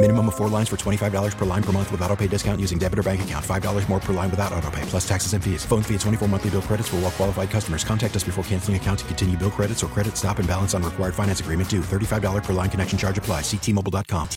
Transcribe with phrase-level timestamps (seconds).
[0.00, 2.78] Minimum of four lines for $25 per line per month with auto pay discount using
[2.78, 3.44] debit or bank account.
[3.44, 5.64] $5 more per line without auto pay, plus taxes and fees.
[5.64, 7.82] Phone fee at 24 monthly bill credits for all well qualified customers.
[7.82, 10.84] Contact us before canceling account to continue bill credits or credit stop and balance on
[10.84, 11.80] required finance agreement due.
[11.80, 13.40] $35 per line connection charge apply.
[13.40, 14.28] Ctmobile.com.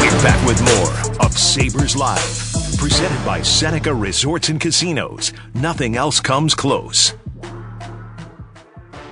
[0.00, 2.42] We're back with more of Sabres Live.
[2.78, 5.34] Presented by Seneca Resorts and Casinos.
[5.54, 7.12] Nothing else comes close.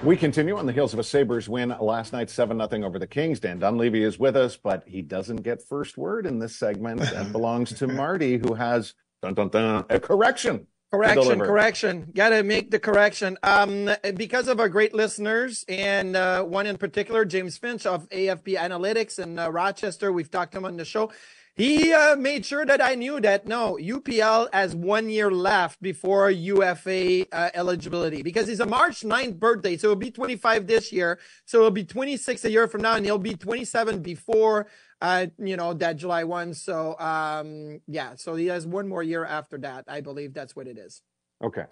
[0.04, 3.06] We continue on the heels of a Sabres win last night, 7 0 over the
[3.06, 3.40] Kings.
[3.40, 7.00] Dan Dunleavy is with us, but he doesn't get first word in this segment.
[7.00, 10.66] That belongs to Marty, who has dun, dun, dun, a correction.
[10.92, 12.12] Correction, correction.
[12.14, 13.38] Got to make the correction.
[13.42, 18.58] Um, because of our great listeners, and uh, one in particular, James Finch of AFP
[18.58, 21.10] Analytics in uh, Rochester, we've talked to him on the show.
[21.56, 26.28] He uh, made sure that I knew that no, UPL has one year left before
[26.28, 29.76] UFA uh, eligibility because he's a March 9th birthday.
[29.76, 31.20] So he'll be 25 this year.
[31.44, 34.66] So he'll be 26 a year from now and he'll be 27 before,
[35.00, 36.54] uh, you know, that July 1.
[36.54, 39.84] So, um, yeah, so he has one more year after that.
[39.86, 41.02] I believe that's what it is.
[41.40, 41.66] Okay.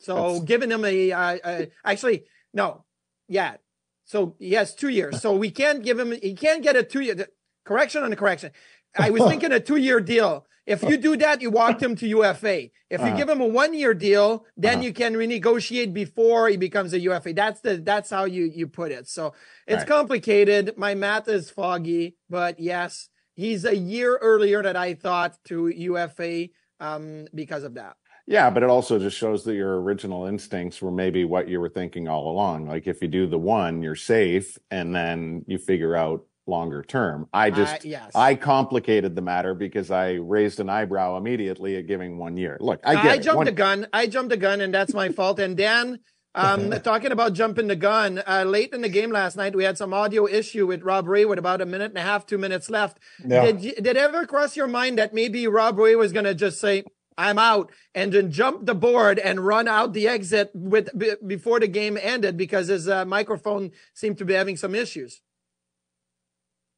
[0.00, 2.84] So That's- giving him a, uh, uh, actually, no,
[3.28, 3.58] yeah.
[4.04, 5.22] So he has two years.
[5.22, 7.28] So we can't give him, he can't get a two year
[7.64, 8.50] correction on the correction.
[8.98, 10.46] I was thinking a two year deal.
[10.66, 12.70] If you do that, you walked him to UFA.
[12.90, 13.16] If you Uh-huh.
[13.16, 14.86] give him a one year deal, then Uh-huh.
[14.86, 17.32] you can renegotiate before he becomes a UFA.
[17.32, 19.06] That's the, that's how you, you put it.
[19.08, 19.32] So
[19.68, 19.86] it's Right.
[19.86, 20.76] complicated.
[20.76, 26.48] My math is foggy, but yes, he's a year earlier than I thought to UFA,
[26.80, 27.94] um, because of that.
[28.26, 31.68] Yeah, but it also just shows that your original instincts were maybe what you were
[31.68, 32.66] thinking all along.
[32.66, 37.28] Like if you do the one, you're safe, and then you figure out longer term.
[37.32, 38.12] I just Uh, yes.
[38.14, 42.56] I complicated the matter because I raised an eyebrow immediately at giving one year.
[42.60, 43.22] Look, I get it.
[43.22, 43.86] jumped One- the gun.
[43.92, 45.38] I jumped the gun, and that's my fault.
[45.40, 45.98] And Dan,
[46.34, 49.76] um, talking about jumping the gun, uh, late in the game last night, we had
[49.78, 52.70] some audio issue with Rob Ray with about a minute and a half, two minutes
[52.70, 52.98] left.
[53.26, 53.44] Yeah.
[53.46, 56.34] Did you, did it ever cross your mind that maybe Rob Ray was going to
[56.34, 56.84] just say,
[57.18, 61.58] I'm out and then jump the board and run out the exit with b- before
[61.58, 65.22] the game ended because his uh, microphone seemed to be having some issues.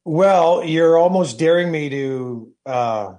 [0.05, 3.13] Well, you're almost daring me to uh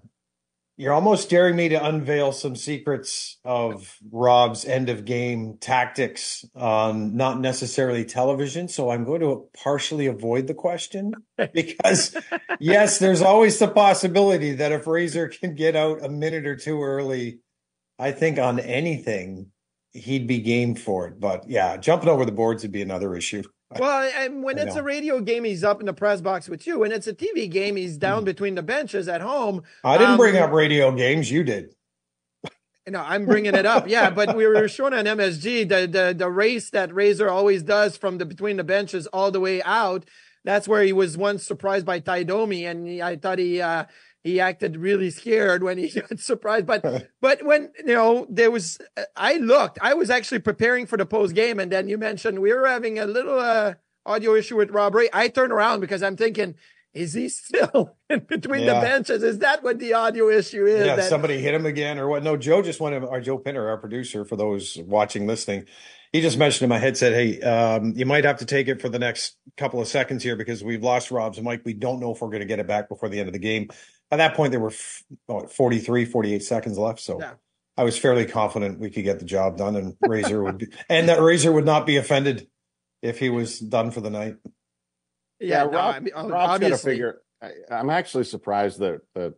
[0.80, 7.18] you're almost daring me to unveil some secrets of Rob's end of game tactics on
[7.18, 8.66] not necessarily television.
[8.66, 11.12] So I'm going to partially avoid the question
[11.52, 12.16] because
[12.60, 16.82] yes, there's always the possibility that if Razor can get out a minute or two
[16.82, 17.40] early,
[17.98, 19.48] I think on anything,
[19.92, 21.20] he'd be game for it.
[21.20, 23.42] But yeah, jumping over the boards would be another issue.
[23.78, 24.80] Well, and when I it's know.
[24.80, 26.80] a radio game, he's up in the press box with you.
[26.80, 29.62] When it's a TV game, he's down between the benches at home.
[29.84, 31.30] I didn't Um, bring up radio games.
[31.30, 31.74] You did.
[32.88, 33.86] No, I'm bringing it up.
[33.88, 37.96] Yeah, but we were showing on MSG the the the race that Razor always does
[37.96, 40.04] from the between the benches all the way out.
[40.44, 43.84] That's where he was once surprised by Taidomi, and he, I thought he uh,
[44.22, 46.66] he acted really scared when he got surprised.
[46.66, 48.78] But but when you know there was,
[49.16, 49.78] I looked.
[49.80, 52.98] I was actually preparing for the post game, and then you mentioned we were having
[52.98, 55.08] a little uh, audio issue with Rob Ray.
[55.12, 56.54] I turned around because I'm thinking.
[56.92, 59.22] Is he still in between the benches?
[59.22, 60.84] Is that what the audio issue is?
[60.84, 62.24] Yeah, that- somebody hit him again or what?
[62.24, 65.66] No, Joe just wanted our Joe Pinner, our producer, for those watching, listening.
[66.12, 68.80] He just mentioned in my head, said, Hey, um, you might have to take it
[68.80, 71.62] for the next couple of seconds here because we've lost Rob's mic.
[71.64, 73.38] We don't know if we're going to get it back before the end of the
[73.38, 73.68] game.
[74.10, 77.00] At that point, there were f- what, 43, 48 seconds left.
[77.00, 77.34] So Yeah.
[77.76, 81.08] I was fairly confident we could get the job done and Razor would be, and
[81.08, 82.48] that Razor would not be offended
[83.02, 84.36] if he was done for the night.
[85.38, 86.92] Yeah, no, Rob, I mean, Rob's got to obviously.
[86.92, 87.22] figure.
[87.40, 89.34] I, I'm actually surprised that that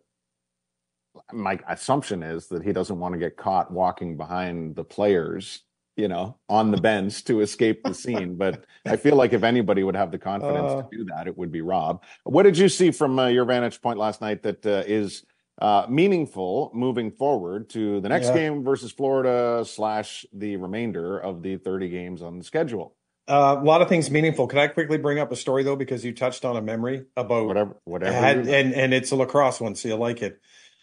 [1.32, 5.62] my assumption is that he doesn't want to get caught walking behind the players,
[5.96, 8.36] you know, on the bench to escape the scene.
[8.36, 10.82] But I feel like if anybody would have the confidence Uh.
[10.82, 12.02] to do that, it would be Rob.
[12.24, 15.24] What did you see from uh, your vantage point last night that uh, is
[15.60, 18.34] uh, meaningful moving forward to the next Yeah.
[18.34, 22.96] game versus Florida slash the remainder of the 30 games on the schedule.
[23.28, 24.46] Uh, a lot of things meaningful.
[24.48, 27.46] Can I quickly bring up a story though, because you touched on a memory about
[27.46, 28.16] Whatever, whatever.
[28.16, 30.40] and, and and it's a lacrosse one, so you like it,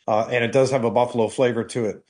[0.08, 2.06] uh, and it does have a Buffalo flavor to it.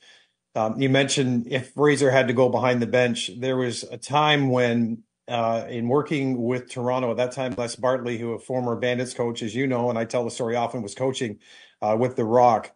[0.54, 4.50] Um, you mentioned if Razor had to go behind the bench, there was a time
[4.50, 9.14] when, uh, in working with Toronto at that time, Les Bartley, who a former Bandits
[9.14, 11.38] coach, as you know, and I tell the story often, was coaching
[11.80, 12.72] uh, with the Rock.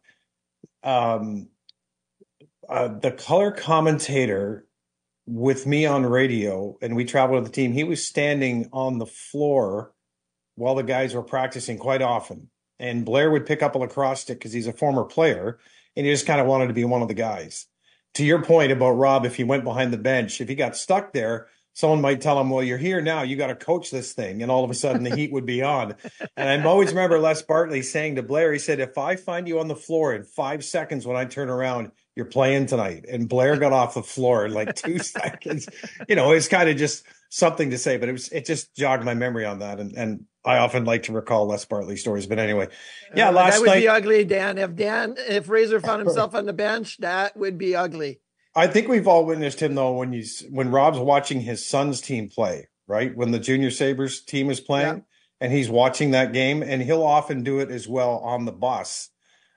[0.84, 1.48] Um,
[2.68, 4.66] uh, the color commentator
[5.26, 7.72] with me on radio, and we traveled with the team.
[7.72, 9.92] He was standing on the floor
[10.54, 12.50] while the guys were practicing quite often.
[12.78, 15.58] And Blair would pick up a lacrosse stick because he's a former player
[15.96, 17.66] and he just kind of wanted to be one of the guys.
[18.14, 21.12] To your point about Rob, if he went behind the bench, if he got stuck
[21.12, 24.42] there, someone might tell him, Well, you're here now, you got to coach this thing.
[24.42, 25.96] And all of a sudden the heat would be on.
[26.36, 29.60] And I always remember Les Bartley saying to Blair, he said, If I find you
[29.60, 33.04] on the floor in five seconds when I turn around, you're playing tonight.
[33.08, 35.68] And Blair got off the floor in like two seconds.
[36.08, 39.04] You know, it's kind of just something to say, but it was it just jogged
[39.04, 39.80] my memory on that.
[39.80, 42.26] And and I often like to recall Les Bartley stories.
[42.26, 42.68] But anyway,
[43.14, 44.58] yeah, Uh, last that would night be ugly, Dan.
[44.58, 48.20] If Dan, if Razor found himself on the bench, that would be ugly.
[48.54, 52.28] I think we've all witnessed him though when he's when Rob's watching his son's team
[52.28, 53.16] play, right?
[53.16, 55.00] When the Junior Sabres team is playing Yeah.
[55.40, 59.10] and he's watching that game and he'll often do it as well on the bus.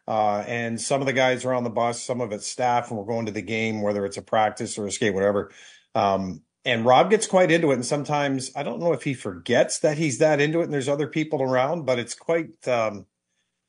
[0.07, 2.97] Uh, and some of the guys are on the bus, some of it's staff, and
[2.97, 5.51] we're going to the game, whether it's a practice or a skate, whatever.
[5.93, 7.75] Um, and Rob gets quite into it.
[7.75, 10.89] And sometimes I don't know if he forgets that he's that into it and there's
[10.89, 13.05] other people around, but it's quite, um,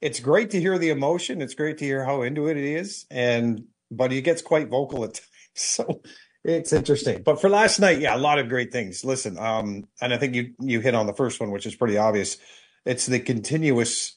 [0.01, 1.41] it's great to hear the emotion.
[1.41, 3.07] It's great to hear how into it he is.
[3.09, 5.29] And, but he gets quite vocal at times.
[5.55, 6.03] So
[6.43, 7.23] it's interesting.
[7.23, 9.05] But for last night, yeah, a lot of great things.
[9.05, 11.99] Listen, um, and I think you, you hit on the first one, which is pretty
[11.99, 12.37] obvious.
[12.85, 14.17] It's the continuous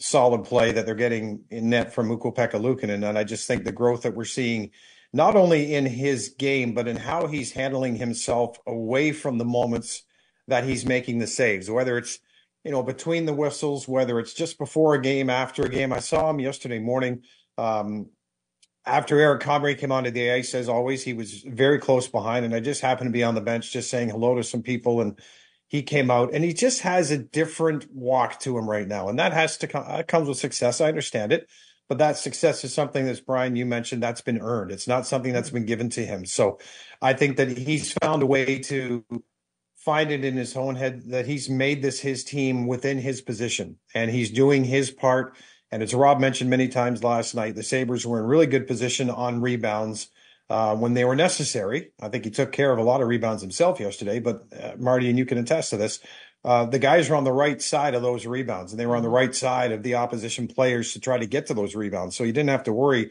[0.00, 3.08] solid play that they're getting in net from Ukko Pekka Luukkonen.
[3.08, 4.72] And I just think the growth that we're seeing,
[5.16, 10.02] not only in his game, but in how he's handling himself away from the moments
[10.46, 12.18] that he's making the saves, whether it's,
[12.64, 15.90] you know, between the whistles, whether it's just before a game, after a game.
[15.90, 17.22] I saw him yesterday morning.
[17.56, 18.10] Um,
[18.84, 22.54] after Eric Comrie came onto the ice, as always, he was very close behind, and
[22.54, 25.18] I just happened to be on the bench just saying hello to some people, and
[25.66, 29.18] he came out, and he just has a different walk to him right now, and
[29.18, 30.80] that has to come uh, comes with success.
[30.80, 31.48] I understand it,
[31.88, 34.70] but that success is something that's Brian you mentioned that's been earned.
[34.70, 36.24] It's not something that's been given to him.
[36.26, 36.58] So
[37.00, 39.04] I think that he's found a way to
[39.76, 43.76] find it in his own head that he's made this his team within his position,
[43.94, 45.36] and he's doing his part.
[45.70, 49.10] And as Rob mentioned many times last night, the Sabres were in really good position
[49.10, 50.08] on rebounds
[50.48, 51.90] uh, when they were necessary.
[52.00, 55.08] I think he took care of a lot of rebounds himself yesterday, but uh, Marty,
[55.08, 56.00] and you can attest to this,
[56.46, 59.02] uh, the guys were on the right side of those rebounds and they were on
[59.02, 62.16] the right side of the opposition players to try to get to those rebounds.
[62.16, 63.10] So you didn't have to worry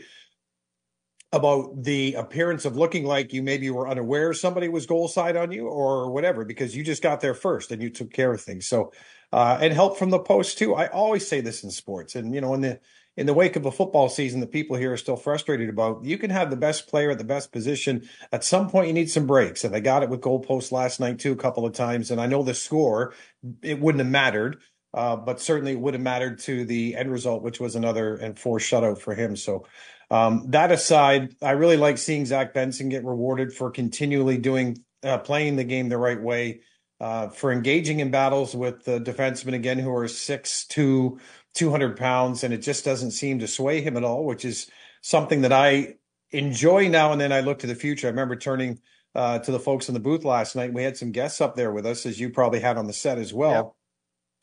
[1.34, 5.52] about the appearance of looking like you maybe were unaware somebody was goal side on
[5.52, 8.68] you or whatever because you just got there first and you took care of things.
[8.68, 8.94] So
[9.34, 10.74] uh, and help from the post too.
[10.74, 12.80] I always say this in sports, and you know, in the
[13.18, 16.18] in the wake of a football season that people here are still frustrated about, you
[16.18, 18.08] can have the best player at the best position.
[18.32, 21.20] At some point, you need some breaks, and they got it with goalposts last night
[21.20, 22.12] too, a couple of times.
[22.12, 23.14] And I know the score,
[23.62, 24.58] it wouldn't have mattered,
[24.94, 28.38] uh, but certainly it would have mattered to the end result, which was another and
[28.38, 29.36] four shutout for him.
[29.36, 29.66] So.
[30.12, 35.18] Um, that aside, I really like seeing Zach Benson get rewarded for continually doing, uh,
[35.18, 36.62] playing the game the right way
[37.00, 41.20] uh, for engaging in battles with the defensemen again who are six to
[41.56, 44.70] 200 pounds, and it just doesn't seem to sway him at all, which is
[45.02, 45.96] something that I
[46.32, 47.32] enjoy now and then.
[47.32, 48.08] I look to the future.
[48.08, 48.80] I remember turning
[49.16, 50.74] uh, to the folks in the booth last night.
[50.74, 53.18] We had some guests up there with us, as you probably had on the set
[53.18, 53.72] as well, Yep.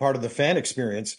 [0.01, 1.19] part of the fan experience.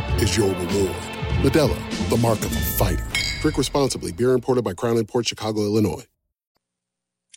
[0.17, 0.95] is your reward.
[1.43, 3.05] Modelo, the mark of a fighter.
[3.41, 4.11] Drink responsibly.
[4.11, 6.05] Beer imported by Crown Port Chicago, Illinois.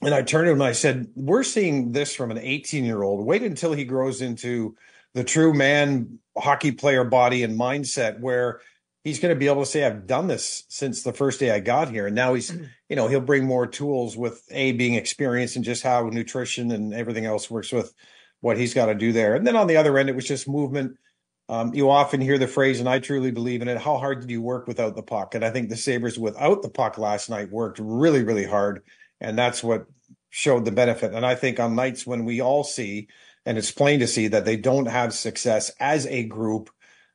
[0.03, 3.25] And I turned to him I said, We're seeing this from an 18 year old.
[3.25, 4.77] Wait until he grows into
[5.15, 8.61] the true man hockey player body and mindset where
[9.05, 11.61] he's going to be able to say, I've done this since the first day I
[11.61, 12.07] got here.
[12.07, 12.51] And now he's,
[12.89, 16.93] you know, he'll bring more tools with A, being experienced and just how nutrition and
[16.93, 17.95] everything else works with
[18.41, 19.35] what he's got to do there.
[19.35, 20.99] And then on the other end, it was just movement.
[21.49, 24.31] Um, you often hear the phrase, and I truly believe in it how hard did
[24.31, 25.35] you work without the puck?
[25.35, 28.83] And I think the Sabres without the puck last night worked really, really hard.
[29.21, 29.87] And that's what
[30.31, 31.13] showed the benefit.
[31.13, 33.09] And I think on nights when we all see,
[33.47, 36.71] and it's plain to see that they don't have success as a group,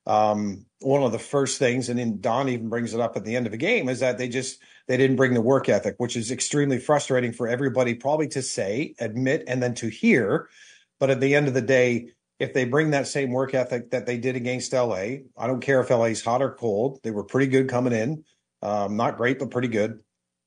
[0.05, 3.36] um, one of the first things, and then Don even brings it up at the
[3.36, 6.15] end of the game, is that they just they didn't bring the work ethic, which
[6.15, 10.50] is extremely frustrating for everybody, probably to say, admit, and then to hear.
[11.00, 14.05] But at the end of the day, if they bring that same work ethic that
[14.05, 17.00] they did against LA, I don't care if LA's hot or cold.
[17.03, 18.24] They were pretty good coming in.
[18.62, 20.00] Um, not great, but pretty good.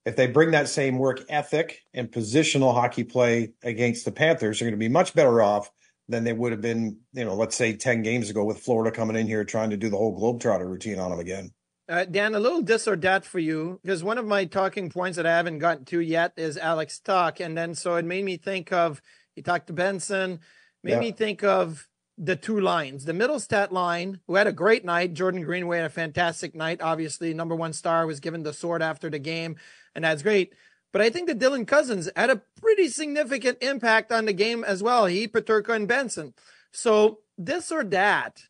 [0.04, 4.66] If they bring that same work ethic and positional hockey play against the Panthers, they're
[4.66, 5.70] going to be much better off
[6.08, 9.16] than they would have been, you know, let's say 10 games ago with Florida coming
[9.16, 11.52] in here trying to do the whole Globetrotter routine on them again.
[11.88, 15.16] Uh, Dan, a little this or that for you, because one of my talking points
[15.16, 17.40] that I haven't gotten to yet is Alex Tuch.
[17.40, 19.00] And then so it made me think of,
[19.34, 20.40] he talked to Benson,
[20.82, 21.00] made yeah.
[21.00, 23.04] me think of the two lines.
[23.04, 25.14] The Mittelstadt line, who had a great night.
[25.14, 26.82] Jordan Greenway had a fantastic night.
[26.82, 29.56] Obviously, number one star was given the sword after the game
[29.94, 30.52] and that's great.
[30.92, 34.82] But I think that Dylan Cozens had a pretty significant impact on the game as
[34.82, 35.06] well.
[35.06, 36.34] He, Peterka, and Benson.
[36.70, 38.42] So this or that,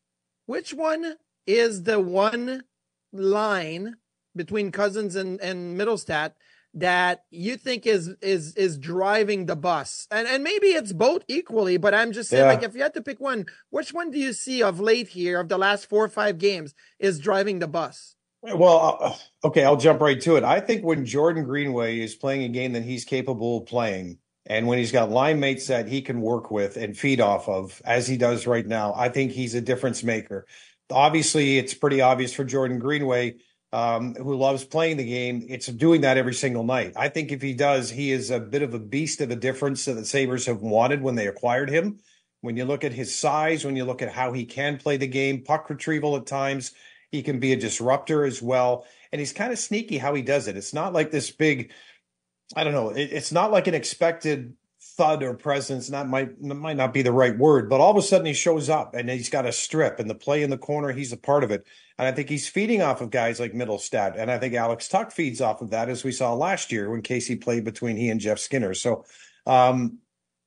[0.46, 2.64] which one is the one
[3.12, 3.96] line
[4.34, 6.32] between Cozens and, and Mittelstadt
[6.74, 10.06] that you think is is is driving the bus?
[10.10, 12.52] And and maybe it's both equally, but I'm just saying, yeah.
[12.52, 15.40] like if you had to pick one, which one do you see of late here
[15.40, 18.16] of the last four or five games is driving the bus?
[18.42, 20.42] Well, uh, okay, I'll jump right to it.
[20.42, 24.66] I think when Jordan Greenway is playing a game that he's capable of playing, and
[24.66, 28.08] when he's got line mates that he can work with and feed off of, as
[28.08, 30.46] he does right now, I think he's a difference maker.
[30.90, 33.36] Obviously, it's pretty obvious for Jordan Greenway,
[33.72, 35.46] um, who loves playing the game.
[35.48, 36.92] It's doing that every single night.
[36.96, 39.86] I think if he does, he is a bit of a beast of a difference
[39.86, 42.00] that the Sabres have wanted when they acquired him.
[42.42, 45.06] When you look at his size, when you look at how he can play the
[45.06, 46.72] game, puck retrieval at times,
[47.10, 48.84] he can be a disruptor as well.
[49.12, 50.56] And he's kind of sneaky how he does it.
[50.56, 51.72] It's not like this big,
[52.56, 54.54] I don't know, it, it's not like an expected
[54.96, 55.88] thud or presence.
[55.88, 58.68] That might might not be the right word, but all of a sudden he shows
[58.68, 61.44] up and he's got a strip and the play in the corner, he's a part
[61.44, 61.66] of it.
[61.98, 64.18] And I think he's feeding off of guys like Mittelstadt.
[64.18, 67.02] And I think Alex Tuch feeds off of that, as we saw last year when
[67.02, 68.74] Casey played between he and Jeff Skinner.
[68.74, 69.04] So
[69.46, 69.98] um,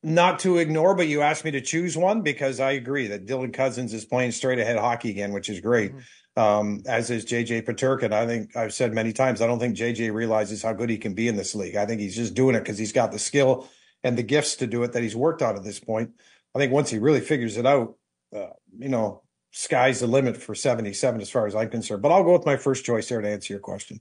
[0.04, 3.54] not to ignore, but you asked me to choose one because I agree that Dylan
[3.54, 5.92] Cozens is playing straight ahead hockey again, which is great.
[5.92, 6.00] Mm-hmm
[6.38, 8.12] um, as is JJ Peterka.
[8.12, 11.14] I think I've said many times, I don't think JJ realizes how good he can
[11.14, 11.76] be in this league.
[11.76, 13.70] I think he's just doing it because he's got the skill
[14.06, 16.12] and the gifts to do it that he's worked on at this point.
[16.54, 17.96] I think once he really figures it out,
[18.34, 22.04] uh, you know, sky's the limit for 77 as far as I'm concerned.
[22.04, 24.00] But I'll go with my first choice there to answer your question.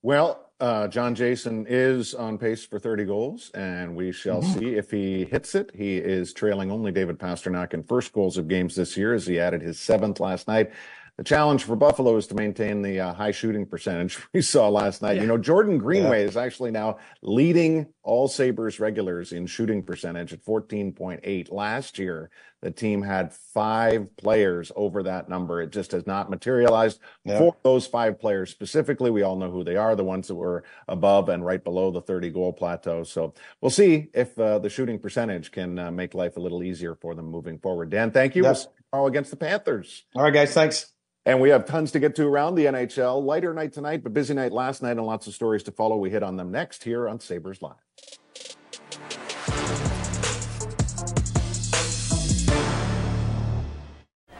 [0.00, 4.58] Well, uh, John Jason is on pace for 30 goals, and we shall mm-hmm.
[4.58, 5.70] see if he hits it.
[5.74, 9.38] He is trailing only David Pastrnak in first goals of games this year as he
[9.38, 10.72] added his seventh last night.
[11.18, 15.02] The challenge for Buffalo is to maintain the uh, high shooting percentage we saw last
[15.02, 15.16] night.
[15.16, 15.22] Yeah.
[15.22, 16.28] You know, Jordan Greenway yeah.
[16.28, 21.52] is actually now leading all Sabres regulars in shooting percentage at 14.8.
[21.52, 22.30] Last year,
[22.62, 25.60] the team had five players over that number.
[25.60, 27.38] It just has not materialized yeah.
[27.38, 29.10] for those five players specifically.
[29.10, 32.00] We all know who they are, the ones that were above and right below the
[32.00, 33.04] 30 goal plateau.
[33.04, 36.94] So we'll see if uh, the shooting percentage can uh, make life a little easier
[36.94, 37.90] for them moving forward.
[37.90, 38.44] Dan, thank you.
[38.44, 38.66] Yes.
[38.92, 40.04] We'll against the Panthers.
[40.14, 40.54] All right, guys.
[40.54, 40.92] Thanks.
[41.24, 43.22] And we have tons to get to around the NHL.
[43.22, 45.96] Lighter night tonight, but busy night last night and lots of stories to follow.
[45.96, 47.74] We hit on them next here on Sabres Live.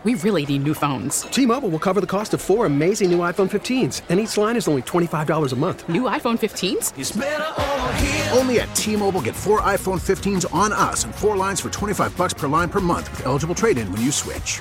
[0.04, 1.22] We really need new phones.
[1.22, 4.56] T Mobile will cover the cost of four amazing new iPhone 15s, and each line
[4.56, 5.88] is only $25 a month.
[5.88, 8.36] New iPhone 15s?
[8.36, 12.16] Only at T Mobile get four iPhone 15s on us and four lines for 25
[12.16, 14.60] bucks per line per month with eligible trade in when you switch.